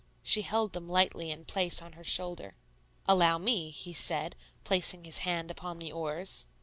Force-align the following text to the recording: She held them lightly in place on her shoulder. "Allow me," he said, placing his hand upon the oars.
She 0.23 0.41
held 0.41 0.73
them 0.73 0.89
lightly 0.89 1.29
in 1.29 1.45
place 1.45 1.79
on 1.79 1.93
her 1.93 2.03
shoulder. 2.03 2.55
"Allow 3.07 3.37
me," 3.37 3.69
he 3.69 3.93
said, 3.93 4.35
placing 4.63 5.03
his 5.03 5.19
hand 5.19 5.51
upon 5.51 5.77
the 5.77 5.91
oars. 5.91 6.47